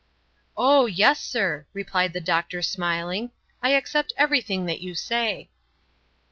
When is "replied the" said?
1.73-2.19